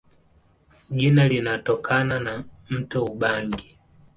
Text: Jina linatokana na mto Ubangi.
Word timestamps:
Jina 0.89 1.27
linatokana 1.27 2.19
na 2.19 2.43
mto 2.69 3.05
Ubangi. 3.05 3.77